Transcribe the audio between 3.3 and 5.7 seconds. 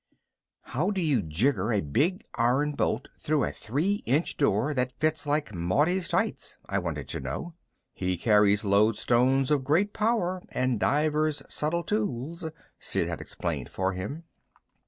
a three inch door that fits like